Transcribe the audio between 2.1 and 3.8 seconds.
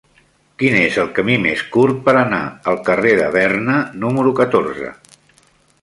anar al carrer de Berna